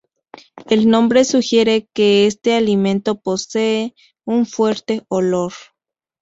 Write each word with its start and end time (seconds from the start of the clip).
El 0.67 0.89
nombre 0.89 1.23
sugiere 1.25 1.87
que 1.93 2.25
este 2.25 2.55
alimento 2.55 3.19
posee 3.21 3.93
un 4.25 4.47
fuerte 4.47 5.05
olor. 5.09 5.53